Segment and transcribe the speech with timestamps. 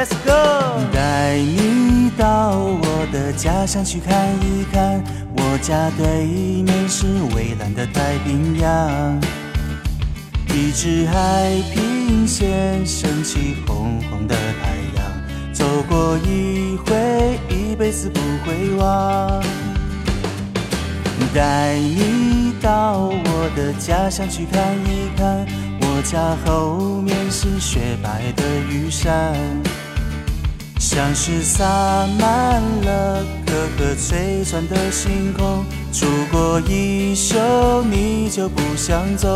[0.00, 0.80] Let's go！
[0.94, 5.04] 带你到我的家乡去看一看，
[5.36, 6.24] 我家对
[6.62, 7.04] 面是
[7.34, 9.20] 蔚蓝的太平洋，
[10.54, 19.42] 一直海平线升起红红的太阳，走过一回，一辈子不会忘。
[21.34, 25.46] 带你到我的家乡去看一看，
[25.82, 29.36] 我家后面是雪白的玉山，
[30.80, 31.62] 像是洒
[32.18, 35.62] 满了颗颗璀璨的星空。
[35.92, 37.36] 出过一宿
[37.90, 39.28] 你就不想走，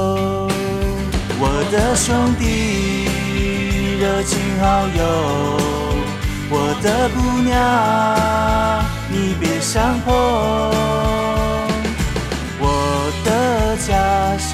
[1.38, 3.04] 我的兄弟，
[4.00, 5.04] 热情好友，
[6.48, 10.13] 我的姑娘，你别想跑。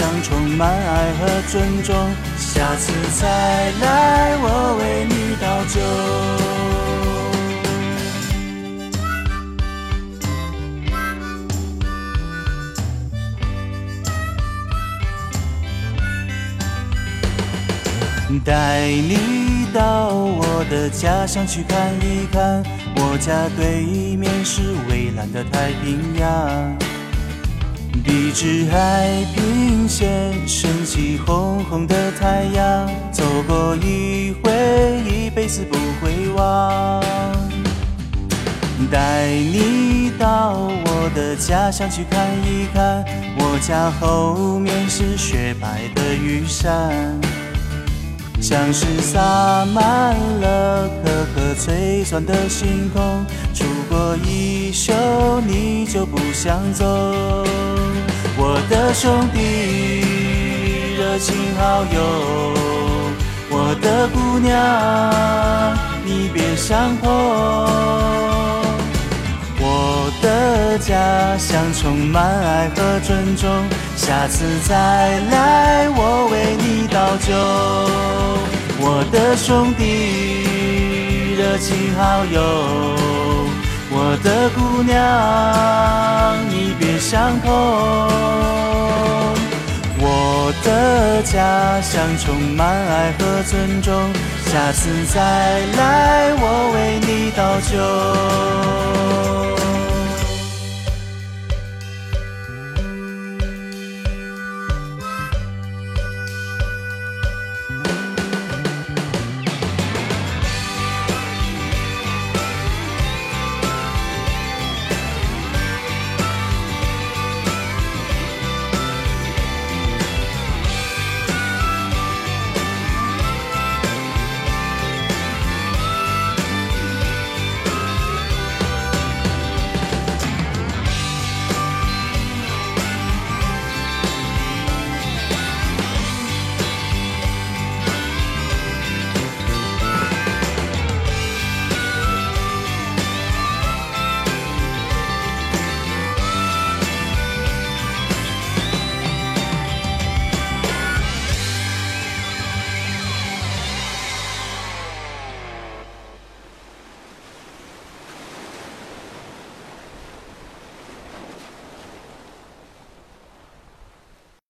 [0.01, 1.95] 家乡充满爱和尊重，
[2.39, 5.79] 下次再来我为你倒酒。
[18.43, 22.65] 带你到我的家乡去看一看，
[22.97, 23.83] 我家对
[24.17, 26.75] 面是蔚蓝的太平洋。
[28.05, 34.51] 笔直海平线升起红红的太阳，走过一回，
[35.09, 37.03] 一辈子不会忘。
[38.91, 43.05] 带你到我的家乡去看一看，
[43.39, 46.93] 我家后面是雪白的玉山，
[48.41, 53.25] 像是洒满了颗颗璀璨的星空。
[53.55, 54.93] 出过一宿，
[55.47, 57.45] 你就不想走。
[58.43, 59.39] 我的兄弟，
[60.97, 62.01] 热情好友，
[63.51, 64.57] 我的姑娘，
[66.07, 67.11] 你别想碰。
[69.63, 73.47] 我的家乡充满爱和尊重，
[73.95, 77.35] 下次再来我为你倒酒。
[78.83, 82.41] 我的兄弟，热情好友，
[83.91, 84.99] 我的姑娘，
[86.49, 88.20] 你别想碰。
[91.23, 93.93] 家乡充满爱和尊重
[94.47, 95.21] 下次再
[95.77, 99.50] 来我为你倒酒